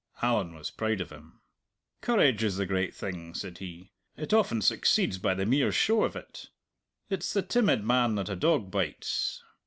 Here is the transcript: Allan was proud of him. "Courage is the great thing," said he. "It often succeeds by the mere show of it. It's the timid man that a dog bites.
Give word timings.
Allan 0.23 0.55
was 0.55 0.71
proud 0.71 0.99
of 0.99 1.11
him. 1.11 1.41
"Courage 2.01 2.41
is 2.43 2.57
the 2.57 2.65
great 2.65 2.95
thing," 2.95 3.35
said 3.35 3.59
he. 3.59 3.91
"It 4.17 4.33
often 4.33 4.63
succeeds 4.63 5.19
by 5.19 5.35
the 5.35 5.45
mere 5.45 5.71
show 5.71 6.03
of 6.05 6.15
it. 6.15 6.49
It's 7.11 7.31
the 7.31 7.43
timid 7.43 7.83
man 7.83 8.15
that 8.15 8.27
a 8.29 8.35
dog 8.35 8.71
bites. 8.71 9.43